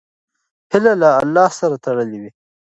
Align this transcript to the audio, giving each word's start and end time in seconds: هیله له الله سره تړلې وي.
هیله 0.71 0.93
له 1.01 1.09
الله 1.21 1.47
سره 1.59 1.75
تړلې 1.85 2.17
وي. 2.21 2.31